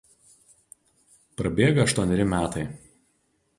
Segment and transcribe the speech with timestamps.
[1.43, 2.67] Prabėga aštuoneri metai.